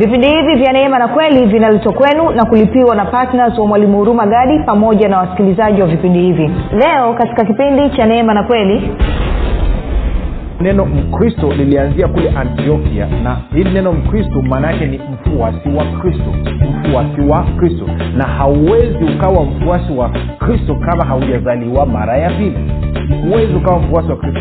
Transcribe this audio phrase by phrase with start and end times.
[0.00, 4.26] vipindi hivi vya neema na kweli vinaletwa kwenu na kulipiwa na ptns wa mwalimu huruma
[4.26, 6.50] gadi pamoja na wasikilizaji wa vipindi hivi.
[6.72, 8.90] Leo katika kipindi cha neema na kweli
[10.60, 16.34] neno mkristo lilianzia kule antiokia na hili neno mkristo maana yake ni mfuasi wa kristo
[16.84, 17.86] mfuasi wa kristo.
[18.16, 22.58] Na hauwezi ukawa mfuasi wa kristo kama haujazaliwa mara ya pili.
[23.22, 24.40] Huwezi ukawa mfuasi wa kristo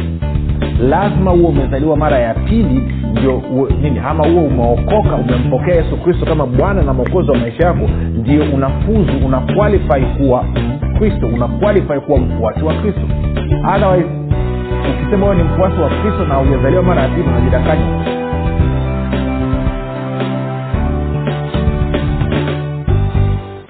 [0.80, 3.42] lazima huo umezaliwa mara ya pili ndio
[3.82, 8.44] nini ama huo umeokoka umempokea yesu kristo kama bwana na mwokozi wa maisha yako ndio
[8.54, 9.40] unafuzu una
[10.06, 10.46] kuwa
[11.00, 11.48] kristo una
[12.00, 13.02] kuwa mfuasi wa kristo.
[13.76, 14.10] Otherwise
[14.92, 17.86] ukisema huyo ni mfuasi wa kristo na ujazaliwa mara ya pili unajidanganya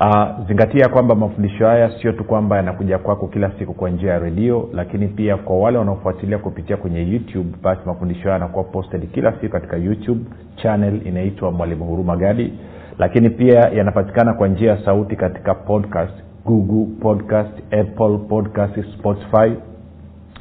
[0.00, 4.18] Uh, zingatia kwamba mafundisho haya sio tu kwamba yanakuja kwako kila siku kwa njia ya
[4.18, 9.32] redio lakini pia kwa wale wanaofuatilia kupitia kwenye youtube basi mafundisho haya yanakuwa posted kila
[9.32, 10.20] siku katika youtube
[10.56, 12.52] channel inaitwa mwalimu huruma gadi.
[12.98, 19.52] Lakini pia yanapatikana kwa njia ya sauti katika podcast google podcast apple podcast spotify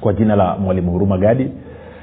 [0.01, 1.51] kwa jina la mwalimu huruma gadi.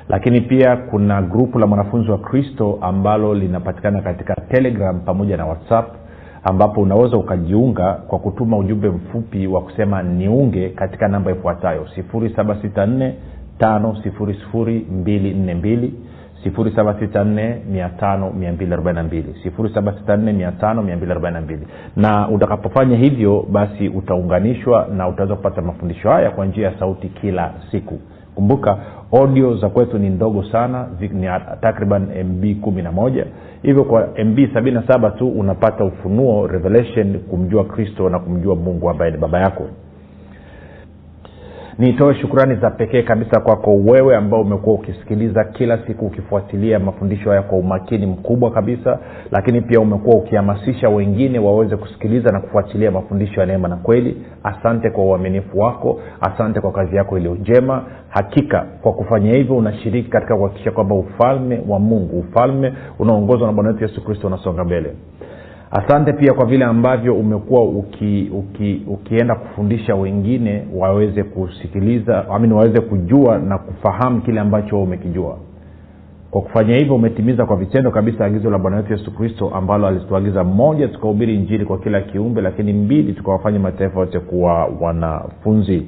[0.08, 6.03] Lakini pia kuna grupu la mwanafunzi wa kristo ambalo linapatikana katika telegram pamoja na whatsapp
[6.44, 11.86] ambapo unaweza ukajiunga kwa kutuma ujumbe mfupi wa kusema niunge katika namba ifuatayo.
[12.12, 13.12] 764
[13.60, 15.90] 5242
[19.54, 21.58] 764
[21.96, 27.52] na utakapofanya hivyo basi utaunganishwa na utaweza kupata mafundisho haya kwa njia ya sauti kila
[27.70, 27.98] siku
[28.34, 28.78] kumbuka
[29.12, 31.28] audio za kwetu ni ndogo sana ni
[31.60, 33.26] takriban mb kumi na moja.
[33.62, 38.90] Hivyo kwa mb sabini na saba tu unapata ufunuo revelation kumjua kristo na kumjua mungu
[38.90, 39.64] ambaye ni baba yako
[41.78, 47.42] nitoe shukrani za pekee kabisa kwako wewe ambao umekuwa ukisikiliza kila siku ukifuatilia mafundisho haya
[47.42, 48.98] kwa umakini mkubwa kabisa
[49.30, 54.22] lakini pia umekuwa ukihamasisha wengine waweze kusikiliza na kufuatilia mafundisho ya neema na kweli.
[54.44, 57.84] Asante kwa uaminifu wako asante kwa kazi yako iliyo njema.
[58.08, 63.70] Hakika kwa kufanya hivyo unashiriki katika kuhakikisha kwamba ufalme wa mungu ufalme unaongozwa na bwana
[63.70, 64.92] wetu yesu kristo unasonga mbele
[65.76, 72.80] asante pia kwa vile ambavyo umekuwa uki, uki, ukienda kufundisha wengine waweze kusikiliza amin waweze
[72.80, 75.38] kujua na kufahamu kile ambacho umekijua.
[76.30, 80.44] Kwa kufanya hivyo umetimiza kwa vitendo kabisa agizo la bwana wetu yesu kristo ambalo alituagiza
[80.44, 85.86] moja tukahubiri injili kwa kila kiumbe lakini mbili tukawafanya mataifa yote kuwa wanafunzi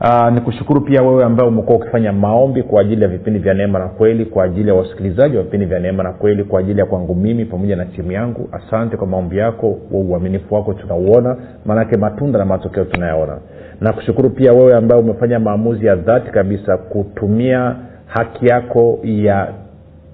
[0.00, 3.78] Uh, ni kushukuru pia wewe ambaye umekuwa ukifanya maombi kwa ajili ya vipindi vya neema
[3.78, 6.86] na kweli kwa ajili ya wasikilizaji wa vipindi vya neema na kweli kwa ajili ya
[6.86, 8.48] kwangu mimi pamoja na timu yangu.
[8.52, 13.38] Asante kwa maombi yako uaminifu wako tunauona maanake matunda na matokeo tunayaona.
[13.80, 13.92] Na
[14.36, 17.76] pia wewe ambaye umefanya maamuzi ya dhati kabisa kutumia
[18.06, 19.48] haki yako ya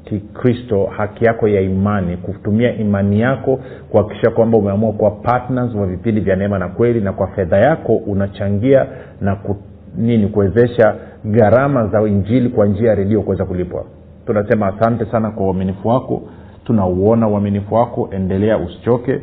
[0.05, 3.61] kikristo haki yako ya imani kutumia imani yako
[3.91, 7.97] kuhakikisha kwamba umeamua kuwa partners wa vipindi vya neema na kweli na kwa fedha yako
[7.97, 8.87] unachangia
[9.21, 9.57] na ku,
[9.97, 13.85] nini kuwezesha gharama za injili kwa njia ya redio kuweza kulipwa.
[14.27, 16.23] Tunasema asante sana kwa uaminifu wako.
[16.65, 18.09] Tunauona uaminifu wako.
[18.13, 19.21] Endelea usichoke.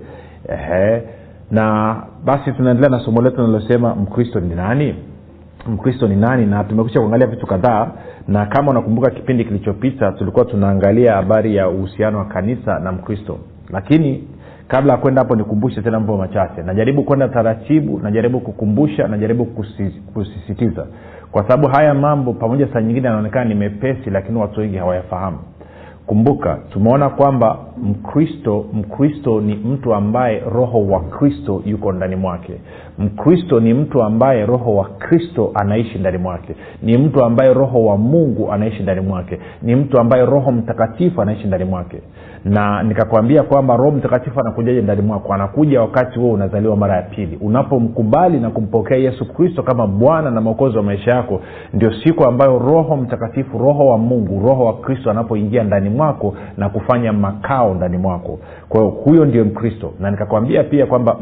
[0.49, 1.03] Ehe.
[1.51, 1.95] na
[2.25, 4.95] basi tunaendelea na somo letu linalosema mkristo ni nani?
[5.67, 6.45] Mkristo ni nani?
[6.45, 7.91] Na tumekusha kuangalia vitu kadhaa
[8.27, 13.37] na kama unakumbuka kipindi kilichopita tulikuwa tunaangalia habari ya uhusiano wa kanisa na mkristo.
[13.69, 14.27] Lakini
[14.67, 16.63] kabla ya kwenda hapo nikumbushe tena mambo machache.
[16.63, 19.45] Najaribu kwenda taratibu najaribu kukumbusha najaribu
[20.13, 20.85] kusisitiza.
[21.31, 25.37] Kwa sababu haya mambo pamoja saa nyingine yanaonekana ni mepesi lakini watu wengi hawayafahamu.
[26.05, 32.53] Kumbuka tumeona kwamba mkristo mkristo ni mtu ambaye roho wa kristo yuko ndani mwake.
[32.99, 36.55] Mkristo ni mtu ambaye roho wa kristo anaishi ndani mwake.
[36.83, 39.39] Ni mtu ambaye roho wa mungu anaishi ndani mwake.
[39.61, 42.01] Ni mtu ambaye roho mtakatifu anaishi ndani mwake
[42.45, 45.33] na nikakwambia kwamba roho mtakatifu anakujaje ndani mwako?
[45.33, 47.37] Anakuja wakati huo unazaliwa mara ya pili.
[47.41, 51.41] Unapomkubali na kumpokea yesu kristo kama bwana na mwokozi wa maisha yako
[51.73, 56.69] ndio siku ambayo roho mtakatifu roho wa mungu roho wa kristo anapoingia ndani mwako na
[56.69, 58.39] kufanya makao ndani mwako.
[58.69, 59.91] Kwa hiyo huyo ndio mkristo.
[59.99, 61.17] Na nikakwambia pia kwamba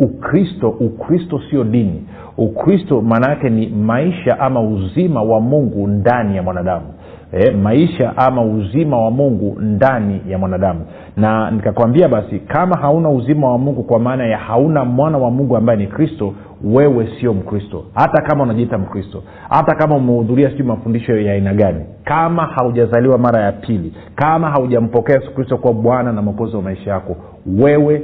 [0.00, 2.02] ukristo ukristo sio dini.
[2.38, 6.86] Ukristo maana yake ni maisha ama uzima wa mungu ndani ya mwanadamu
[7.34, 10.80] e, maisha ama uzima wa mungu ndani ya mwanadamu.
[11.16, 15.56] Na nikakwambia basi kama hauna uzima wa mungu kwa maana ya hauna mwana wa mungu
[15.56, 16.34] ambaye ni kristo
[16.64, 17.84] wewe sio mkristo.
[17.94, 23.40] Hata kama unajiita mkristo hata kama umehudhuria sijui mafundisho ya aina gani kama haujazaliwa mara
[23.44, 27.16] ya pili kama haujampokea yesu kristo kuwa bwana na mwokozi wa maisha yako
[27.58, 28.02] wewe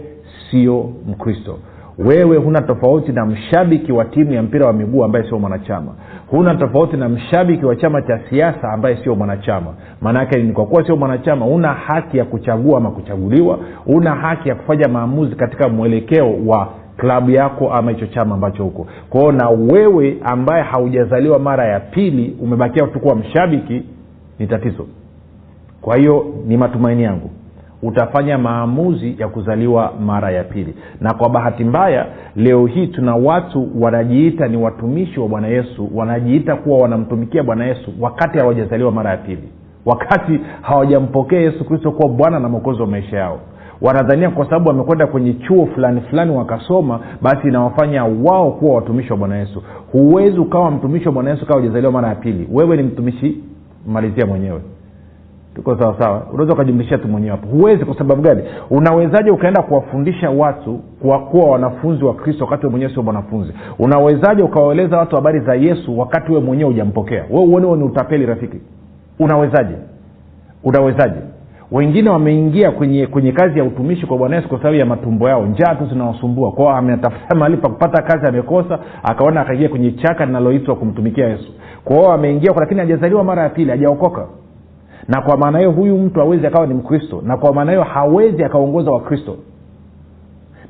[0.51, 1.59] sio mkristo
[1.99, 5.93] wewe huna tofauti na mshabiki wa timu ya mpira wa miguu ambaye sio mwanachama.
[6.31, 9.75] Huna tofauti na mshabiki wa chama cha siasa ambaye sio mwanachama.
[10.01, 13.59] Maanaake ni kwa kuwa sio mwanachama una haki ya kuchagua ama kuchaguliwa.
[13.87, 18.87] Una haki ya kufanya maamuzi katika mwelekeo wa klabu yako ama hicho chama ambacho huko
[19.11, 23.83] kwao na wewe ambaye haujazaliwa mara ya pili umebakia tu mshabiki
[24.39, 24.87] ni tatizo.
[25.81, 27.31] Kwa hiyo ni matumaini yangu
[27.83, 30.75] utafanya maamuzi ya kuzaliwa mara ya pili.
[31.01, 32.07] Na kwa bahati mbaya
[32.37, 37.91] leo hii tuna watu wanajiita ni watumishi wa bwana yesu wanajiita kuwa wanamtumikia bwana yesu
[38.01, 39.49] wakati hawajazaliwa mara ya pili.
[39.87, 43.41] Wakati hawajampokea yesu kristo kuwa bwana na mwokozi wa maisha yao.
[43.81, 49.17] Wanadhania kwa sababu wamekwenda kwenye chuo fulani fulani wakasoma basi inawafanya wao kuwa watumishi wa
[49.19, 49.63] bwana yesu.
[49.93, 52.49] Huwezi ukawa mtumishi wa bwana yesu kawa ujazaliwa mara ya pili.
[52.53, 53.39] Wewe ni mtumishi
[53.87, 54.61] malizia mwenyewe
[55.61, 57.47] tuko sawasawa unaweza ukajumlishia tu mwenyewe hapo.
[57.49, 57.85] Huwezi.
[57.85, 58.43] Kwa sababu gani?
[58.71, 63.53] Unawezaje ukaenda kuwafundisha watu kwa kuwa wanafunzi wa kristo wakati we mwenyewe sio mwanafunzi?
[63.79, 67.25] Unawezaje ukawaeleza watu habari za yesu wakati we mwenyewe hujampokea?
[67.31, 68.57] We uone ni utapeli rafiki.
[69.19, 69.75] Unawezaje?
[70.65, 71.21] Unawezaje?
[71.73, 75.47] Wengine wameingia kwenye kwenye kazi ya utumishi kwa bwana yesu kwa sababu ya matumbo yao.
[75.47, 76.53] Njaa tu zinawasumbua.
[76.53, 81.53] Kwao ametafuta mahali pa kupata kazi amekosa akaona akaingia kwenye chaka linaloitwa kumtumikia yesu.
[81.85, 84.27] Kwao ameingia lakini hajazaliwa mara ya pili hajaokoka
[85.11, 87.23] na kwa maana hiyo huyu mtu hawezi akawa ni mkristo.
[87.27, 89.37] Na kwa maana hiyo hawezi akaongoza wakristo.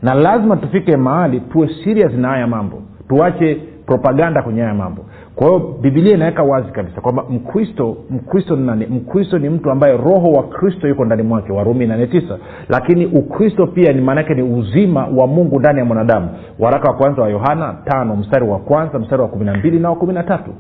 [0.02, 2.82] Na lazima tufike mahali tuwe serious na haya mambo.
[3.08, 3.54] Tuache
[3.86, 5.04] propaganda kwenye haya mambo.
[5.36, 8.86] Kwa hiyo bibilia inaweka wazi kabisa kwamba mkristo mkristo ni nani?
[8.86, 12.38] Mkristo ni mtu ambaye roho wa kristo yuko ndani mwake warumi nane tisa.
[12.68, 16.28] Lakini ukristo pia ni maanaake ni uzima wa mungu ndani ya mwanadamu.
[16.58, 19.90] Waraka wa kwanza wa yohana tano mstari wa kwanza mstari wa kumi na mbili na
[19.90, 20.50] wa kumi na tatu.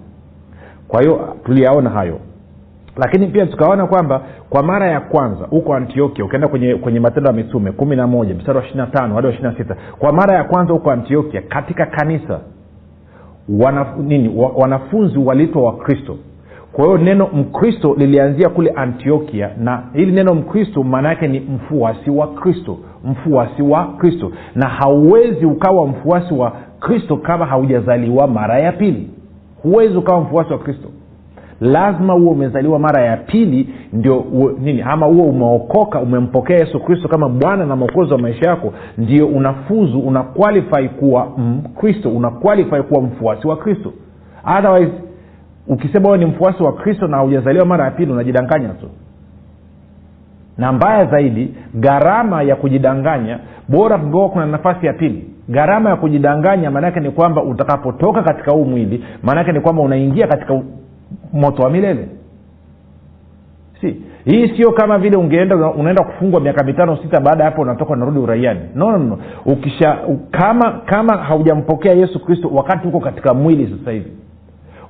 [0.88, 2.18] Kwa hiyo tuliyaona hayo
[2.96, 4.20] lakini pia tukaona kwamba
[4.50, 8.34] kwa mara ya kwanza huko antiokia ukienda kwenye kwenye matendo ya mitume kumi na moja
[8.34, 11.86] mstari wa ishiri tano hadi wa ishiri sita kwa mara ya kwanza huko antiokia katika
[11.86, 12.40] kanisa
[13.58, 16.16] wana, nini wa, wanafunzi waliitwa wakristo.
[16.72, 22.10] Kwa hiyo neno mkristo lilianzia kule antiokia na hili neno mkristo maana yake ni mfuasi
[22.10, 24.32] wa kristo mfuasi wa kristo.
[24.54, 29.10] Na hauwezi ukawa mfuasi wa kristo kama haujazaliwa mara ya pili.
[29.62, 30.88] Huwezi ukawa mfuasi wa kristo
[31.60, 37.08] lazima huo umezaliwa mara ya pili ndio u, nini ama huo umeokoka umempokea yesu kristo
[37.08, 40.22] kama bwana na mwokozi wa maisha yako ndio unafuzu una
[40.88, 43.92] kuwa mkristo mm, qualify kuwa mfuasi wa kristo.
[44.58, 44.92] Otherwise
[45.68, 48.86] ukisema wewe ni mfuasi wa kristo na haujazaliwa mara ya pili unajidanganya tu.
[50.58, 55.30] Na mbaya zaidi gharama ya kujidanganya bora kugoa kuna nafasi ya pili.
[55.48, 60.62] Gharama ya kujidanganya maanaake ni kwamba utakapotoka katika huu mwili maanaake ni kwamba unaingia katika
[61.32, 62.08] moto wa milele.
[63.80, 63.96] Si.
[64.24, 68.18] Hii sio kama vile ungeenda unaenda kufungwa miaka mitano sita baada ya hapo unatoka unarudi
[68.18, 68.60] uraiani.
[68.74, 69.18] No, no, no.
[69.46, 69.98] ukisha
[70.30, 74.10] kama kama haujampokea yesu kristo wakati huko katika mwili sasa hivi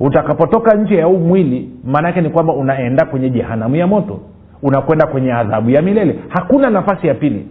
[0.01, 4.21] utakapotoka nje ya huu mwili maanaake ni kwamba unaenda kwenye jehanamu ya moto.
[4.63, 6.19] Unakwenda kwenye adhabu ya milele.
[6.29, 7.47] Hakuna nafasi ya pili.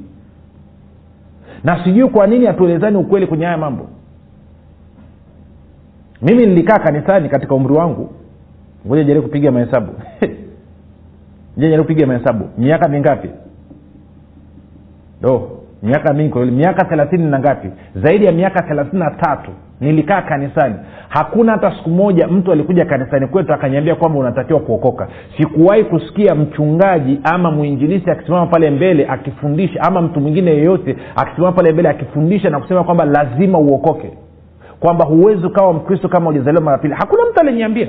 [1.63, 3.88] Na sijui kwa nini hatuelezani ukweli kwenye haya mambo.
[6.21, 8.09] Mimi nilikaa kanisani katika umri wangu
[8.88, 9.93] ngoja jaribu kupiga mahesabu.
[11.57, 12.50] Jaribu kupiga mahesabu.
[12.57, 13.29] Miaka mingapi?
[15.21, 17.69] Do miaka mingi kwa miaka thelathini na ngapi?
[17.95, 19.51] Zaidi ya miaka thelathini na tatu.
[19.81, 20.75] Nilikaa kanisani.
[21.09, 25.07] Hakuna hata siku moja mtu alikuja kanisani kwetu akanyambia kwamba unatakiwa kuokoka.
[25.38, 31.71] Sikuwahi kusikia mchungaji ama mwinjilisi akisimama pale mbele akifundisha ama mtu mwingine yeyote akisimama pale
[31.74, 34.12] mbele akifundisha na kusema kwamba lazima uokoke.
[34.79, 36.93] Kwamba huwezi ukawa mkristo kama ujazaliwa mara pili.
[36.98, 37.88] Hakuna mtu aliniambia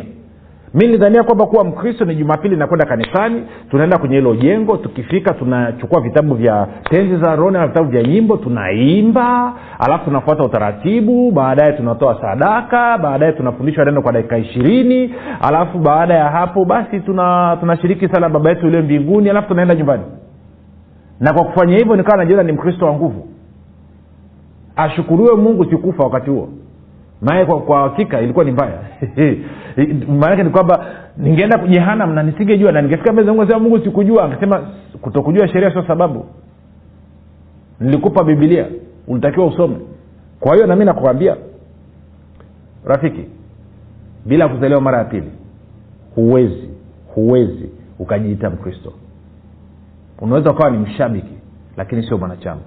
[0.74, 6.00] mi nilidhania kwamba kuwa mkristo ni jumapili nakwenda kanisani tunaenda kwenye hilo jengo tukifika tunachukua
[6.00, 12.20] vitabu vya tenzi za roni na vitabu vya nyimbo tunaimba alafu tunafuata utaratibu baadaye tunatoa
[12.20, 18.28] sadaka baadaye tunafundishwa neno kwa dakika ishirini alafu baada ya hapo basi tuna tunashiriki sala
[18.28, 20.02] baba yetu ulio mbinguni alafu tunaenda nyumbani.
[21.20, 23.28] Na kwa kufanya hivyo nikawa najiona ni mkristo wa nguvu.
[24.76, 26.48] Ashukuriwe mungu sikufa wakati huo.
[27.22, 28.78] Naye kwa, kwa hakika ilikuwa ni mbaya
[30.08, 30.86] maanake ni kwamba
[31.16, 34.24] ningeenda jehanam na nisingejua na ningefika mbele za mungu sema mungu sikujua.
[34.24, 34.68] Akasema
[35.00, 36.26] kutokujua sheria sio sababu.
[37.80, 38.66] Nilikupa bibilia
[39.06, 39.76] ulitakiwa usome.
[40.40, 41.36] Kwa hiyo nami nakuambia
[42.84, 43.24] rafiki
[44.26, 45.30] bila kuzaliwa mara ya pili
[46.14, 46.68] huwezi
[47.14, 48.92] huwezi ukajiita mkristo.
[50.20, 51.34] Unaweza ukawa ni mshabiki
[51.76, 52.60] lakini sio mwanachama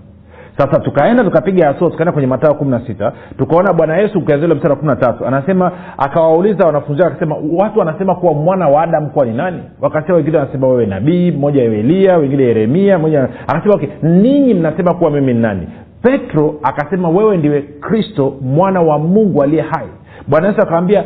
[0.57, 4.69] sasa tukaenda tukapiga hatua tukaenda kwenye matayo kumi na sita tukaona bwana yesu ukianzia mstari
[4.69, 9.09] wa kumi na tatu anasema akawauliza wanafunzi wake akasema watu wanasema kuwa mwana wa adamu
[9.09, 9.59] kuwa ni nani?
[9.81, 14.93] Wakasema wengine wanasema wewe nabii mmoja wewe elia wengine yeremia mmoja akasema okay ninyi mnasema
[14.93, 15.67] kuwa mimi ni nani?
[16.01, 19.87] Petro akasema wewe ndiwe kristo mwana wa mungu aliye hai.
[20.27, 21.03] Bwana yesu akawambia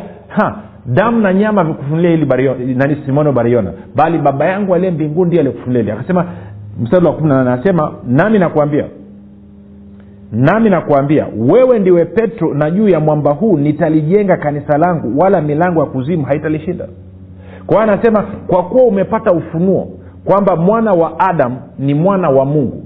[0.86, 5.82] damu na nyama vikufunulia hili nani simoni bariona bali baba yangu aliye mbinguni ndiye alikufunulia
[5.82, 6.24] hili akasema
[6.80, 8.84] mstari wa kumi na nane anasema nami nakuambia
[10.32, 15.80] nami nakuambia wewe ndiwe petro na juu ya mwamba huu nitalijenga kanisa langu wala milango
[15.80, 16.88] ya kuzimu haitalishinda.
[17.66, 19.88] Kwa hiyo anasema kwa kuwa umepata ufunuo
[20.24, 22.82] kwamba mwana wa adamu ni mwana wa mungu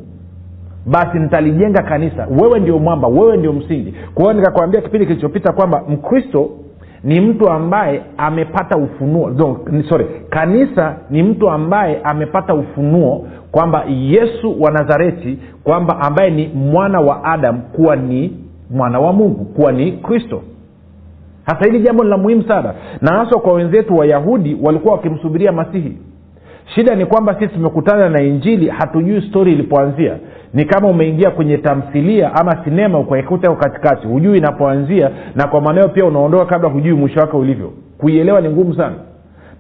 [0.87, 2.27] basi nitalijenga kanisa.
[2.41, 3.95] Wewe ndio mwamba wewe ndio msingi.
[4.15, 6.51] Kwa hiyo nikakwambia kipindi kilichopita kwamba mkristo
[7.05, 9.31] ni mtu ambaye amepata ufunuo.
[9.31, 10.07] No, sorry.
[10.31, 17.25] Kanisa ni mtu ambaye amepata ufunuo kwamba yesu wa nazareti kwamba ambaye ni mwana wa
[17.25, 18.37] adam kuwa ni
[18.71, 20.43] mwana wa mungu kuwa ni kristo.
[21.47, 22.75] Hasa hili jambo ni la muhimu sana.
[23.01, 25.97] Na haswa kwa wenzetu wayahudi walikuwa wakimsubiria masihi
[26.65, 30.17] shida ni kwamba sisi tumekutana na injili hatujui stori ilipoanzia.
[30.55, 35.89] Ni kama umeingia kwenye tamthilia ama sinema ukaikuta huko katikati hujui inapoanzia na kwa maneo
[35.89, 37.73] pia unaondoka kabla hujui mwisho wake ulivyo.
[37.99, 38.95] Kuielewa ni ngumu sana.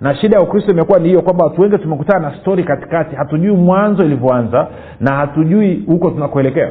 [0.00, 3.56] Na shida ya ukristo imekuwa ni hiyo kwamba watu wengi tumekutana na stori katikati hatujui
[3.56, 4.66] mwanzo ilivyoanza
[5.00, 6.70] na hatujui huko tunakuelekea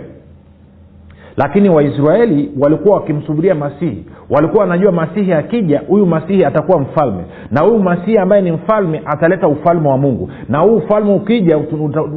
[1.37, 4.05] lakini waisraeli walikuwa wakimsubiria masihi.
[4.29, 7.23] Walikuwa wanajua masihi akija huyu masihi atakuwa mfalme.
[7.51, 10.29] Na huyu masihi ambaye ni mfalme ataleta ufalme wa mungu.
[10.49, 11.57] Na huu ufalme ukija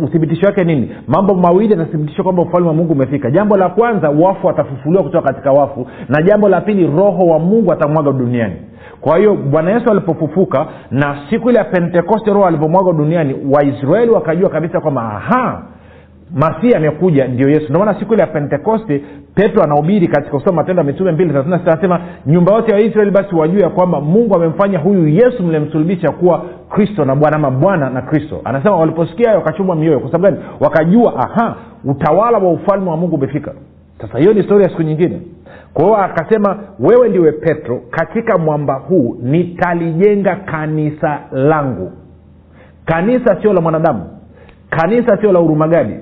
[0.03, 0.91] uthibitisho wake nini?
[1.09, 3.31] Mambo mawili yatathibitisha kwamba ufalme wa mungu umefika.
[3.31, 5.87] Jambo la kwanza wafu watafufuliwa kutoka katika wafu.
[6.09, 8.55] Na jambo la pili roho wa mungu atamwaga duniani.
[9.01, 14.51] Kwa hiyo bwana yesu alipofufuka na siku ile ya pentekoste roho alivyomwaga duniani waisraeli wakajua
[14.51, 15.63] kabisa kwamba aha
[16.35, 17.65] masihi amekuja ndio yesu.
[17.65, 19.03] Ndio maana siku ile ya pentekoste
[19.35, 23.61] petro anahubiri katika kusoma matendo ya mitume mbili anasema nyumba yote ya israeli basi wajue
[23.63, 28.41] ya kwamba mungu amemfanya huyu yesu mlemsulubisha kuwa kristo na bwana ama bwana na kristo.
[28.45, 30.01] Anasema waliposikia hayo wakachumwa mioyo.
[30.01, 30.49] Kwa sababu gani?
[30.61, 33.53] Wakajua aha utawala wa ufalme wa mungu umefika.
[34.01, 35.21] Sasa hiyo ni historia ya siku nyingine.
[35.75, 41.93] Kwa hiyo akasema wewe ndiwe petro katika mwamba huu nitalijenga kanisa langu.
[42.85, 44.05] Kanisa sio la mwanadamu.
[44.71, 45.95] Kanisa sio la urumagadi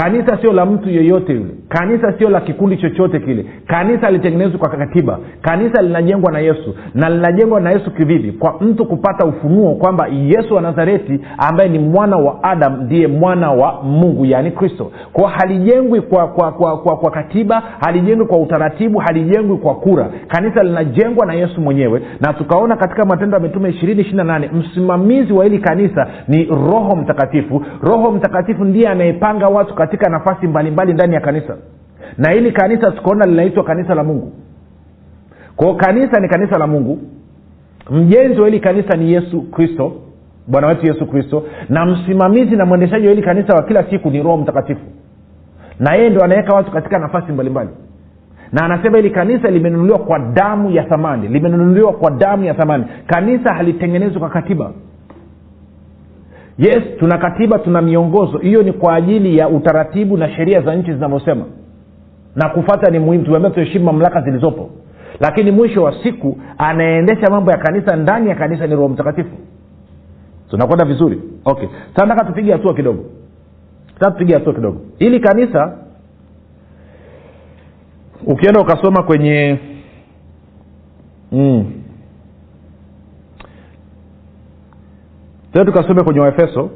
[0.00, 3.46] kanisa sio la mtu yeyote yule kanisa sio la kikundi chochote kile.
[3.66, 5.18] Kanisa litengenezwa kwa katiba.
[5.42, 6.74] Kanisa linajengwa na yesu.
[6.94, 8.32] Na linajengwa na yesu kivivi.
[8.32, 13.50] Kwa mtu kupata ufunuo kwamba yesu wa nazareti ambaye ni mwana wa adam ndiye mwana
[13.50, 14.90] wa mungu yaani kristo.
[15.12, 20.10] Kwao halijengwi kwa, kwa, kwa, kwa, kwa katiba halijengwi kwa utaratibu halijengwi kwa kura.
[20.28, 22.02] Kanisa linajengwa na yesu mwenyewe.
[22.20, 26.96] Na tukaona katika matendo ya mitume ishirini ishiri nane msimamizi wa hili kanisa ni roho
[26.96, 27.62] mtakatifu.
[27.82, 31.56] Roho mtakatifu ndiye anayepanga watu katika nafasi mbalimbali ndani ya kanisa
[32.18, 34.32] na hili kanisa tukaona linaitwa kanisa la mungu.
[35.56, 36.98] Kwao kanisa ni kanisa la mungu.
[37.90, 39.92] Mjenzi wa hili kanisa ni yesu kristo
[40.46, 44.22] bwana wetu yesu kristo na msimamizi na mwendeshaji wa hili kanisa wa kila siku ni
[44.22, 44.80] roho mtakatifu.
[45.80, 47.70] Na yeye ndo anaweka watu katika nafasi mbalimbali.
[48.52, 52.84] Na anasema hili kanisa limenunuliwa kwa damu ya thamani limenunuliwa kwa damu ya thamani.
[53.06, 54.72] Kanisa halitengenezwi kwa katiba.
[56.58, 58.38] Yes tuna katiba tuna miongozo.
[58.38, 61.44] Hiyo ni kwa ajili ya utaratibu na sheria za nchi zinavyosema
[62.36, 64.70] na kufata ni muhimu tumeambia tuheshimu mamlaka zilizopo.
[65.20, 69.36] Lakini mwisho wa siku anayeendesha mambo ya kanisa ndani ya kanisa ni roho mtakatifu.
[70.50, 71.22] Tunakwenda vizuri?
[71.44, 71.68] Okay.
[71.96, 73.04] Sasa tupige hatua kidogo.
[73.98, 74.80] Sasa tupige hatua kidogo.
[74.98, 75.78] Ili kanisa
[78.26, 79.58] ukienda ukasoma kwenye
[81.32, 81.72] mm,
[85.52, 86.70] tukasome kwenye waefeso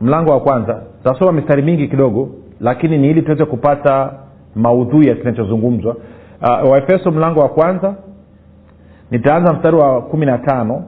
[0.00, 0.74] mlango wa kwanza.
[1.02, 2.28] Tutasoma mistari mingi kidogo
[2.60, 4.12] lakini ni ili tuweze kupata
[4.54, 5.96] maudhui ya kinachozungumzwa.
[6.42, 7.94] Uh, waefeso mlango wa kwanza
[9.10, 10.84] nitaanza mstari wa kumi na tano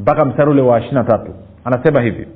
[0.00, 1.30] mpaka mstari ule wa ishiri na tatu.
[1.64, 2.26] Anasema hivi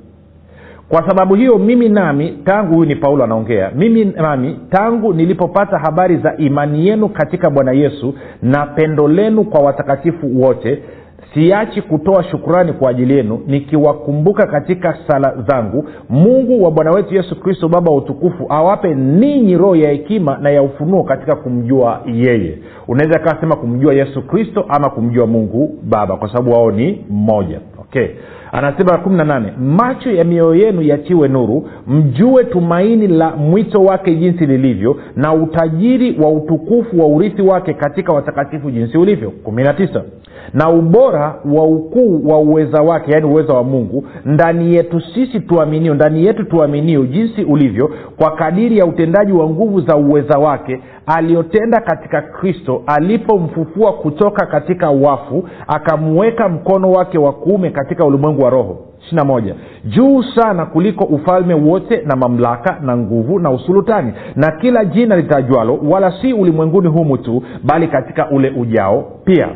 [0.89, 6.17] kwa sababu hiyo mimi nami tangu huyu ni paulo anaongea mimi nami tangu nilipopata habari
[6.17, 10.83] za imani yenu katika bwana yesu na pendo lenu kwa watakatifu wote
[11.33, 15.85] siachi kutoa shukurani kwa ajili yenu nikiwakumbuka katika sala zangu.
[16.09, 20.49] Mungu wa bwana wetu yesu kristo baba wa utukufu awape ninyi roho ya hekima na
[20.49, 22.57] ya ufunuo katika kumjua yeye.
[22.87, 27.59] Unaweza kawa sema kumjua yesu kristo ama kumjua mungu baba kwa sababu wao ni mmoja.
[27.81, 28.07] Okay.
[28.51, 34.15] Anasema kumi na nane macho ya mioyo yenu yatiwe nuru mjue tumaini la mwito wake
[34.15, 39.29] jinsi lilivyo na utajiri wa utukufu wa urithi wake katika watakatifu jinsi ulivyo.
[39.31, 39.63] Kumi
[40.53, 45.93] na ubora wa ukuu wa uweza wake yaani uweza wa mungu ndani yetu sisi tuaminio
[45.93, 51.81] ndani yetu tuaminio jinsi ulivyo kwa kadiri ya utendaji wa nguvu za uweza wake aliyotenda
[51.81, 58.77] katika kristo alipomfufua kutoka katika wafu akamuweka mkono wake wa kuume katika ulimwengu wa roho.
[59.25, 59.55] Moja.
[59.85, 65.79] Juu sana kuliko ufalme wote na mamlaka na nguvu na usulutani na kila jina litajwalo
[65.89, 69.49] wala si ulimwenguni humu tu bali katika ule ujao pia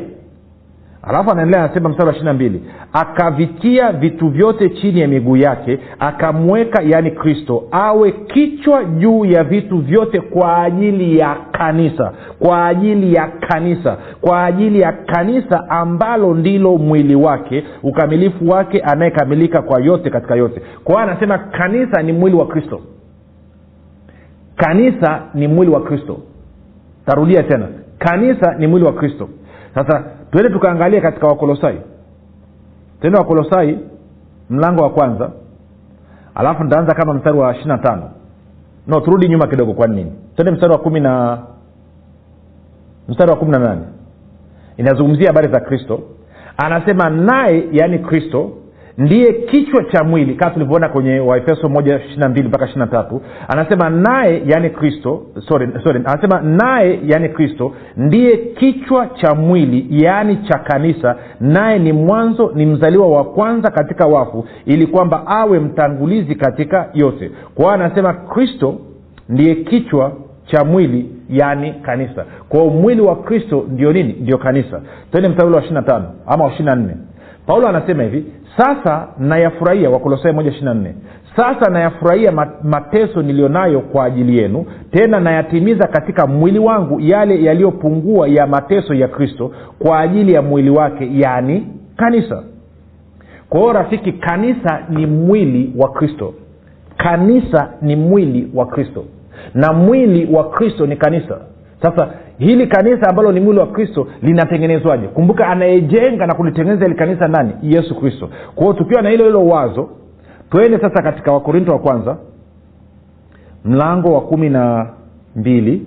[1.02, 6.82] alafu anaendelea anasema mstari wa ishiri mbili akavitia vitu vyote chini ya miguu yake akamweka
[6.82, 13.26] yaani kristo awe kichwa juu ya vitu vyote kwa ajili ya kanisa kwa ajili ya
[13.28, 20.34] kanisa kwa ajili ya kanisa ambalo ndilo mwili wake ukamilifu wake anayekamilika kwa yote katika
[20.34, 20.62] yote.
[20.84, 22.80] Kwa hiyo anasema kanisa ni mwili wa kristo.
[24.56, 26.18] Kanisa ni mwili wa kristo.
[27.06, 27.68] Tarudia tena
[27.98, 29.28] kanisa ni mwili wa kristo.
[29.74, 31.80] Sasa tuende tukaangalia katika wakolosai.
[33.00, 33.78] Tende wakolosai
[34.50, 35.30] mlango wa kwanza.
[36.34, 38.10] Alafu nitaanza kama mstari wa ishiri na tano.
[38.86, 40.12] No turudi nyuma kidogo kwa nini?
[40.36, 41.38] Twende mstari wa kumi na
[43.08, 43.82] mstari wa kumi na nane.
[44.76, 46.00] Inazungumzia habari za kristo.
[46.56, 48.50] Anasema naye yaani kristo
[48.98, 53.90] ndiye kichwa cha mwili kama tulivyoona kwenye waefeso moja ishirina mbili mpaka ishirina tatu anasema
[53.90, 60.58] naye yani kristo sorry, sorry, anasema naye yaani kristo ndiye kichwa cha mwili yaani cha
[60.58, 66.88] kanisa naye ni mwanzo ni mzaliwa wa kwanza katika wafu ili kwamba awe mtangulizi katika
[66.94, 67.30] yote.
[67.54, 68.74] Kwa hiyo anasema kristo
[69.28, 70.12] ndiye kichwa
[70.46, 72.24] cha mwili yaani kanisa.
[72.48, 74.16] Kwao mwili wa kristo ndio nini?
[74.20, 74.80] Ndio kanisa.
[75.10, 76.96] Twende mstari wa ishiri tano ama wa ishiri na nne
[77.46, 78.24] paulo anasema hivi
[78.56, 80.94] sasa nayafurahia wakolosai moja ishiri nne
[81.36, 88.46] sasa nayafurahia mateso niliyonayo kwa ajili yenu tena nayatimiza katika mwili wangu yale yaliyopungua ya
[88.46, 92.42] mateso ya kristo kwa ajili ya mwili wake yaani kanisa.
[93.48, 96.34] Kwa hiyo rafiki kanisa ni mwili wa kristo.
[96.96, 99.04] Kanisa ni mwili wa kristo.
[99.54, 101.38] Na mwili wa kristo ni kanisa.
[101.82, 102.08] Sasa
[102.42, 105.08] hili kanisa ambalo ni mwili wa kristo linatengenezwaje?
[105.08, 107.52] Kumbuka anayejenga na kulitengeneza hili kanisa nani?
[107.62, 108.28] Yesu kristo.
[108.54, 109.88] Kwa hiyo tukiwa na hilo hilo wazo
[110.50, 112.16] twende sasa katika wakorinto wa kwanza
[113.64, 114.86] mlango wa kumi na
[115.36, 115.86] mbili.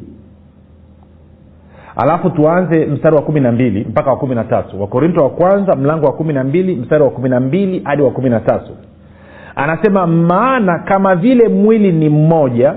[1.95, 4.81] Alafu tuanze mstari wa kumi na mbili mpaka wa kumi na tatu.
[4.81, 8.11] Wakorinto wa kwanza mlango wa kumi na mbili mstari wa kumi na mbili hadi wa
[8.11, 8.71] kumi na tatu.
[9.55, 12.73] Anasema maana kama vile mwili ni mmoja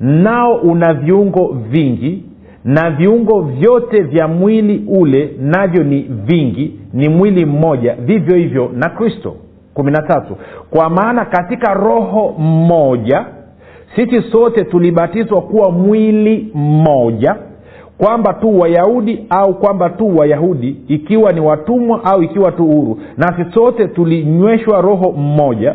[0.00, 2.24] nao una viungo vingi
[2.66, 7.94] na viungo vyote vya mwili ule navyo ni vingi ni mwili mmoja.
[7.94, 9.34] Vivyo hivyo na kristo.
[9.74, 10.36] Kumi na tatu.
[10.70, 13.24] Kwa maana katika roho mmoja
[13.96, 17.36] sisi sote tulibatizwa kuwa mwili mmoja
[17.98, 22.98] kwamba tu wayahudi au kwamba tu wayahudi ikiwa ni watumwa au ikiwa tu huru.
[23.16, 25.74] Nasi sote tulinyweshwa roho mmoja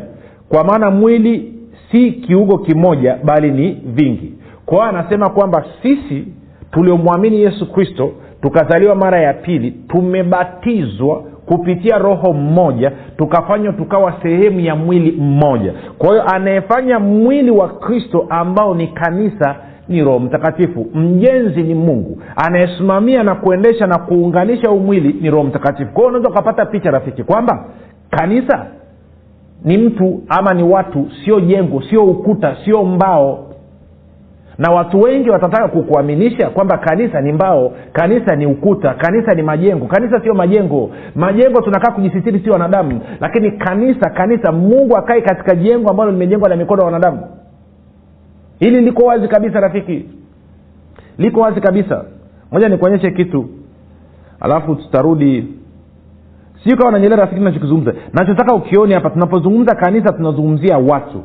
[0.49, 1.53] kwa maana mwili
[1.91, 4.33] si kiungo kimoja bali ni vingi.
[4.65, 6.25] Kwa hiyo anasema kwamba sisi
[6.71, 14.75] tuliomwamini yesu kristo tukazaliwa mara ya pili tumebatizwa kupitia roho mmoja tukafanywa tukawa sehemu ya
[14.75, 15.73] mwili mmoja.
[15.97, 19.55] Kwa hiyo anayefanya mwili wa kristo ambao ni kanisa
[19.89, 20.87] ni roho mtakatifu.
[20.93, 22.21] Mjenzi ni mungu.
[22.35, 25.91] Anayesimamia na kuendesha na kuunganisha huu mwili ni roho mtakatifu.
[25.91, 27.65] Kwa hiyo unaweza ukapata picha rafiki kwamba
[28.09, 28.65] kanisa
[29.65, 33.50] ni mtu ama ni watu sio jengo sio ukuta sio mbao
[34.61, 39.85] na watu wengi watataka kukuaminisha kwamba kanisa ni mbao kanisa ni ukuta kanisa ni majengo.
[39.85, 40.89] Kanisa sio majengo.
[41.15, 43.01] Majengo tunakaa kujisitiri sio wanadamu.
[43.19, 47.27] Lakini kanisa kanisa mungu akae katika jengo ambalo limejengwa na mikono ya wanadamu.
[48.59, 50.05] Hili liko wazi kabisa rafiki.
[51.17, 52.05] Liko wazi kabisa.
[52.51, 53.49] Moja nikuonyeshe kitu.
[54.39, 55.47] Alafu tutarudi.
[56.63, 61.23] Sijui kawa nanyelea rafiki nachokizungumza nachotaka ukioni hapa tunapozungumza kanisa tunazungumzia watu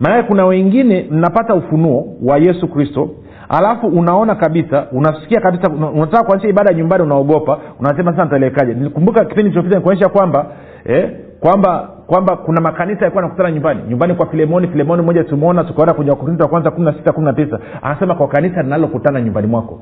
[0.00, 3.10] maanake kuna wengine mnapata ufunuo wa yesu kristo
[3.48, 9.52] alafu unaona kabisa unasikia kabisa unataka kuanzisha ibada nyumbani unaogopa unasema sasa nitaelekaje nikumbuka kipindi
[9.52, 10.46] chopita nikuonyesha kwamba
[10.84, 13.80] eh, kwamba kwamba kuna makanisa yalikuwa nakutana nyumbani.
[13.88, 17.26] Nyumbani kwa filemoni filemoni moja tumeona tukaona kwenye wakorinto wa kwanza kumi na sita kumi
[17.26, 19.80] na tisa anasema kwa kanisa linalokutana nyumbani mwako.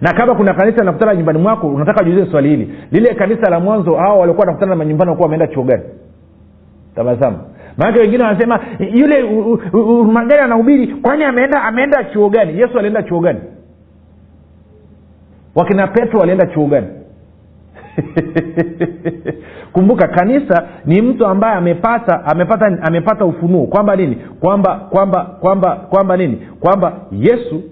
[0.00, 2.74] Na kama kuna kanisa linakutana nyumbani mwako unataka juulize swali hili.
[2.92, 5.82] Lile kanisa la mwanzo hao walikuwa nakutana manyumbani wakuwa wameenda chuo gani?
[6.94, 7.38] Tabasamu
[7.78, 8.60] maanake wengine wanasema
[8.94, 9.22] yule
[10.12, 12.60] magari anahubiri kwani ameenda ameenda chuo gani?
[12.60, 13.40] Yesu alienda chuo gani?
[15.54, 16.86] Wakina petro walienda chuo gani?
[19.72, 23.66] Kumbuka kanisa ni mtu ambaye amepata amepata amepata ufunuo.
[23.66, 24.16] Kwamba nini?
[24.16, 26.36] Kwamba kwamba kwamba kwamba nini?
[26.60, 27.62] Kwamba yesu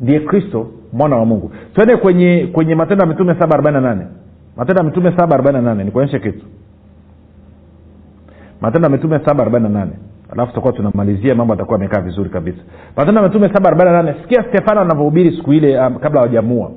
[0.00, 1.52] ndiye kristo mwana wa mungu.
[1.74, 4.06] Twende kwenye kwenye matendo ya mitume saba arobaini na nane.
[4.56, 6.46] Matendo ya mitume saba arobaini na nane nikuonyeshe kitu
[8.60, 9.86] matendo ya mitume saba arobaini na
[10.32, 12.58] alafu tutakuwa tunamalizia mambo atakuwa amekaa vizuri kabisa.
[12.96, 16.70] Matendo ya mitume saba sikia stefano anavyohubiri siku ile um, kabla hawajamua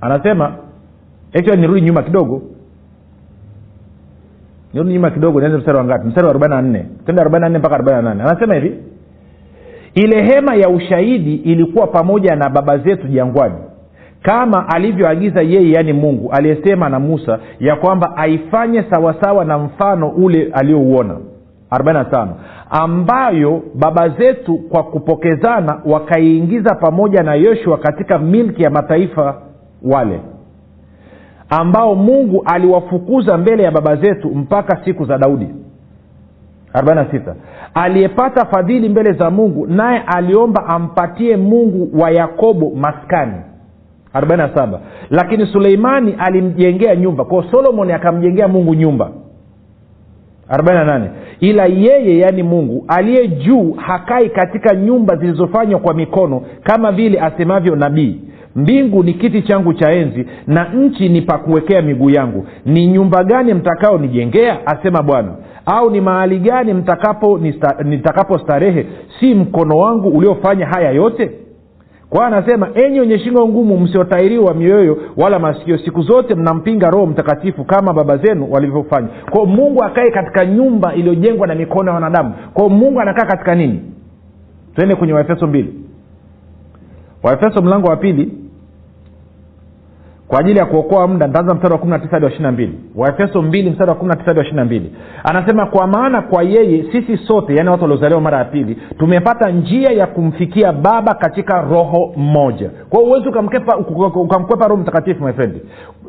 [0.00, 0.56] anasema
[1.34, 2.42] actually nirudi nyuma kidogo.
[4.72, 6.08] Nirudi nyuma kidogo nianze mstari wa ngapi?
[6.08, 6.54] Mstari wa arobaini
[7.40, 8.22] na nne mpaka arobaini na nane.
[8.22, 8.78] Anasema hivi
[9.94, 13.54] ile hema ya ushahidi ilikuwa pamoja na baba zetu jangwani
[14.24, 20.50] kama alivyoagiza yeye yaani mungu aliyesema na musa ya kwamba aifanye sawasawa na mfano ule
[20.52, 21.16] aliouona.
[21.70, 22.28] 45
[22.70, 29.34] ambayo baba zetu kwa kupokezana wakaiingiza pamoja na yoshua katika milki ya mataifa
[29.82, 30.20] wale
[31.50, 35.48] ambao mungu aliwafukuza mbele ya baba zetu mpaka siku za daudi.
[36.74, 37.34] 46
[37.74, 43.36] aliyepata fadhili mbele za mungu naye aliomba ampatie mungu wa yakobo maskani
[44.14, 44.78] 47
[45.10, 47.24] lakini suleimani alimjengea nyumba.
[47.24, 49.10] Kwao solomoni akamjengea mungu nyumba.
[50.50, 51.08] 48
[51.40, 57.76] ila yeye yaani mungu aliye juu hakai katika nyumba zilizofanywa kwa mikono kama vile asemavyo
[57.76, 58.20] nabii.
[58.56, 62.46] Mbingu ni kiti changu cha enzi na nchi ni pakuwekea miguu yangu.
[62.66, 65.28] Ni nyumba gani mtakao nijengea asema bwana?
[65.66, 67.40] Au ni mahali gani mtakapo
[67.84, 68.86] nitakapo starehe
[69.20, 71.30] si mkono wangu uliofanya haya yote
[72.14, 77.06] kwa hiyo anasema enyi wenye shingo ngumu msiotairiwa mioyo wala masikio siku zote mnampinga roho
[77.06, 79.08] mtakatifu kama baba zenu walivyofanya.
[79.30, 82.34] Kwao mungu akae katika nyumba iliyojengwa na mikono ya wanadamu.
[82.54, 83.82] Kwao mungu anakaa katika nini?
[84.74, 85.74] Tuende kwenye waefeso mbili.
[87.22, 88.32] Waefeso mlango wa pili
[90.28, 92.52] kwa ajili ya kuokoa muda ntaanza mstari wa kumi na tisa hadi wa ishiri na
[92.52, 92.78] mbili.
[92.96, 94.92] Waefeso 2 mstari wa kumi na tisa hadi wa ishiri na mbili.
[95.24, 99.90] Anasema kwa maana kwa yeye sisi sote yaani watu waliozaliwa mara ya pili tumepata njia
[99.90, 102.70] ya kumfikia baba katika roho mmoja.
[102.90, 103.28] Kwa hiyo huwezi
[104.14, 105.32] ukamkwepa roho mtakatifu my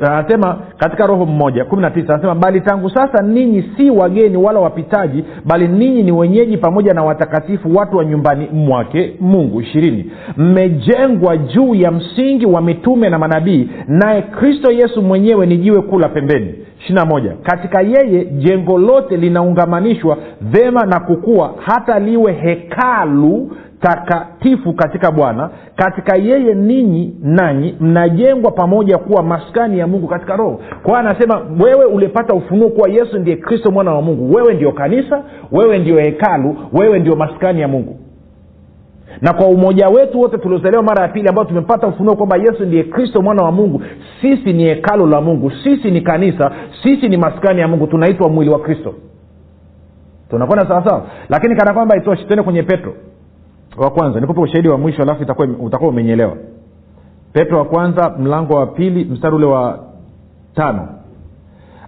[0.01, 4.60] anasema katika roho mmoja kumi na tisa anasema bali tangu sasa ninyi si wageni wala
[4.60, 9.62] wapitaji bali ninyi ni wenyeji pamoja na watakatifu watu wa nyumbani mwake mungu.
[9.62, 10.12] Ishirini.
[10.38, 13.69] Mmejengwa juu ya msingi wa mitume na manabii
[14.05, 16.53] naye kristo yesu mwenyewe ni jiwe kuu la pembeni.
[16.79, 17.33] Ishirina moja.
[17.43, 25.49] Katika yeye jengo lote linaungamanishwa vema na kukua hata liwe hekalu takatifu katika bwana.
[25.75, 30.59] Katika yeye ninyi nanyi mnajengwa pamoja kuwa maskani ya mungu katika roho.
[30.83, 34.35] Kwa anasema wewe ulipata ufunuo kuwa yesu ndiye kristo mwana wa mungu.
[34.35, 37.95] Wewe ndio kanisa wewe ndio hekalu wewe ndio maskani ya mungu
[39.21, 42.84] na kwa umoja wetu wote tuliozaliwa mara ya pili ambao tumepata ufunuo kwamba yesu ndiye
[42.84, 43.82] kristo mwana wa mungu
[44.21, 46.51] sisi ni hekalo la mungu sisi ni kanisa
[46.84, 48.93] sisi ni maskani ya mungu tunaitwa mwili wa kristo.
[50.30, 52.93] Tunakwenda sawasawa lakini kana kwamba itoshi tuende kwenye petro
[53.78, 54.19] wa kwanza.
[54.19, 55.23] Nikupe ushahidi wa mwisho alafu
[55.60, 56.38] utakuwa umenyelewa.
[57.34, 59.80] Petro wa kwanza mlango wa pili mstari ule wa
[60.56, 60.88] tano.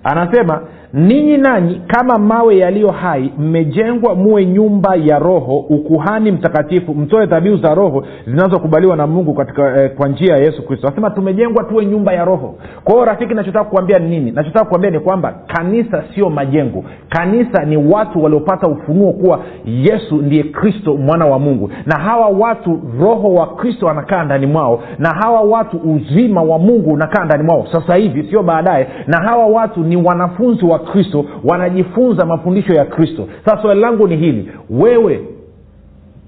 [0.03, 0.61] Anasema
[0.93, 6.93] ninyi nanyi kama mawe yaliyo hai mmejengwa muwe nyumba ya roho ukuhani mtakatifu.
[6.95, 10.87] Mtoe dhabihu za roho zinazokubaliwa na mungu katika eh, kwa njia ya yesu kristo.
[10.87, 12.55] Anasema tumejengwa tuwe nyumba ya roho.
[12.83, 14.31] Kwa hiyo rafiki nachotaka kuambia ni nini?
[14.31, 16.83] Nachotaka kuambia ni kwamba kanisa sio majengo.
[17.09, 21.69] Kanisa ni watu waliopata ufunuo kuwa yesu ndiye kristo mwana wa mungu.
[21.85, 24.83] Na hawa watu roho wa kristo anakaa ndani mwao.
[24.99, 27.67] Na hawa watu uzima wa mungu unakaa ndani mwao.
[27.71, 28.87] Sasa hivi sio baadaye.
[29.07, 33.27] Na hawa watu ni wanafunzi wa kristo wanajifunza mafundisho ya kristo.
[33.45, 34.51] Sasa swali langu ni hili.
[34.69, 35.21] Wewe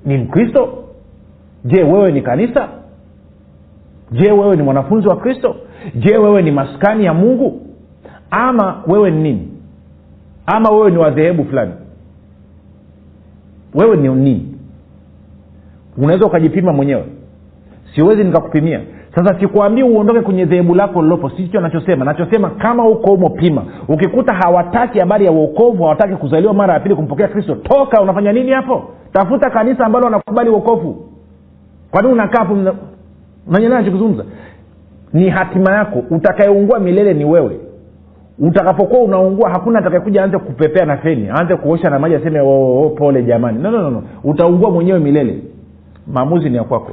[0.06, 0.84] ni mkristo?
[1.66, 2.68] Je wewe ni kanisa?
[4.12, 5.56] Je wewe ni mwanafunzi wa kristo?
[5.96, 7.62] Je wewe ni maskani ya mungu?
[8.32, 9.48] Ama wewe ni nini?
[10.46, 11.72] Ama wewe ni wadhehebu fulani?
[13.76, 14.56] Wewe ni nini?
[15.98, 17.06] Unaweza ukajipima mwenyewe.
[17.96, 18.82] Siwezi nikakupimia
[19.16, 24.34] sasa sikuambii uondoke kwenye dhehebu lako lilopo sicho nachosema nachosema kama uko umo pima ukikuta
[24.34, 28.84] hawataki habari ya uokovu hawataki kuzaliwa mara ya pili kumpokea kristo toka unafanya nini hapo?
[29.14, 31.06] Tafuta kanisa ambalo wanakubali uokovu
[31.92, 32.58] kwanini unakaa hapo?
[33.48, 34.24] Unanyelea nachokizungumza
[35.14, 36.04] ni hatima yako.
[36.10, 37.60] Utakayeungua milele ni wewe.
[38.40, 42.90] Utakapokuwa unaungua hakuna atakayekuja aanze kupepea na feni aanze kuosha na maji aseme oh, oh,
[42.90, 43.64] pole jamani.
[43.64, 45.40] No, no, no, utaungua mwenyewe milele.
[46.08, 46.92] Maamuzi ni ya kwako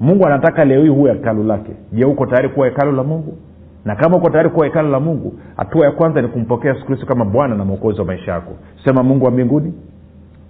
[0.00, 1.72] mungu anataka leo hii huwe hekalu lake.
[1.92, 3.36] Je uko tayari kuwa hekalu la mungu?
[3.84, 7.06] Na kama uko tayari kuwa hekalu la mungu hatua ya kwanza ni kumpokea yesu kristo
[7.06, 8.52] kama bwana na mwokozi wa maisha yako.
[8.84, 9.72] Sema mungu wa mbinguni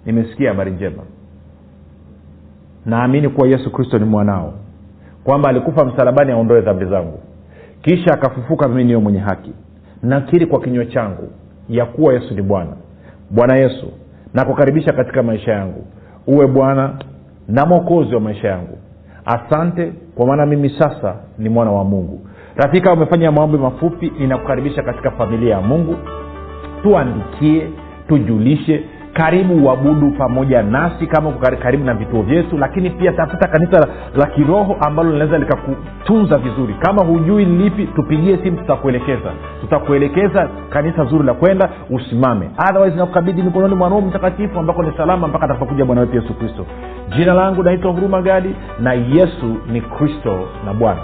[0.05, 1.03] nimesikia habari njema.
[2.85, 4.53] Naamini kuwa yesu kristo ni mwanao.
[5.23, 7.19] Kwamba alikufa msalabani aondoe dhambi zangu.
[7.81, 9.51] Kisha akafufuka mimi niyo mwenye haki.
[10.03, 11.27] Nakiri kwa kinywa changu
[11.69, 12.71] ya kuwa yesu ni bwana.
[13.31, 13.91] Bwana yesu
[14.33, 15.85] nakukaribisha katika maisha yangu.
[16.27, 16.93] Uwe bwana
[17.47, 18.77] na mwokozi wa maisha yangu
[19.25, 22.27] asante kwa maana mimi sasa ni mwana wa mungu.
[22.55, 25.95] Rafika umefanya maombi mafupi ninakukaribisha katika familia ya mungu.
[26.83, 27.67] Tuandikie
[28.07, 28.83] tujulishe
[29.17, 33.87] karibu uabudu pamoja nasi kama uko karibu na vituo vyetu lakini pia tafuta kanisa la,
[34.15, 36.73] la kiroho ambalo linaweza likakutunza vizuri.
[36.79, 39.31] Kama hujui lipi tupigie simu tutakuelekeza.
[39.61, 42.49] Tutakuelekeza kanisa zuri la kwenda usimame.
[42.69, 46.65] Otherwise nakukabidhi mikononi mwa roho mtakatifu ambako ni salama mpaka atakapokuja bwana wetu yesu kristo.
[47.17, 51.01] Jina langu naitwa huruma gadi na yesu ni kristo na bwana